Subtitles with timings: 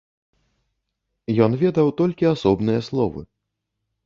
[1.47, 3.21] Ён ведаў толькі асобныя словы.